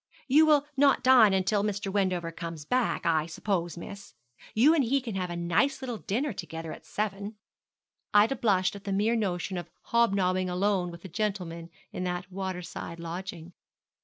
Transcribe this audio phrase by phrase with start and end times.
[0.27, 1.93] 'You will not dine until Mr.
[1.93, 4.15] Wendover comes back, I suppose, miss?
[4.55, 7.35] You and he can have a nice little dinner together at seven.'
[8.11, 12.63] Ida blushed at the mere notion of hobnobbing alone with a gentleman in that water
[12.63, 13.53] side lodging.